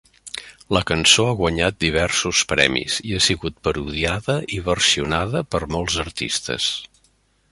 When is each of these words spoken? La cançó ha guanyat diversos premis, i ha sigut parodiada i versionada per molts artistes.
La 0.75 0.79
cançó 0.91 1.25
ha 1.31 1.35
guanyat 1.41 1.77
diversos 1.83 2.39
premis, 2.53 2.95
i 3.11 3.13
ha 3.17 3.21
sigut 3.27 3.59
parodiada 3.67 4.39
i 4.57 4.61
versionada 4.71 5.47
per 5.57 5.61
molts 5.77 5.99
artistes. 6.09 6.73